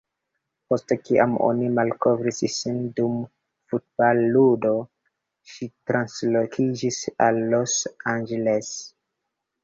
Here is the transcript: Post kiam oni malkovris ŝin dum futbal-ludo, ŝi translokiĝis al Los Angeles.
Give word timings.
Post 0.73 0.91
kiam 1.07 1.33
oni 1.47 1.65
malkovris 1.79 2.39
ŝin 2.53 2.79
dum 2.99 3.19
futbal-ludo, 3.73 4.71
ŝi 5.51 5.67
translokiĝis 5.91 6.97
al 7.27 7.39
Los 7.53 7.77
Angeles. 8.15 8.73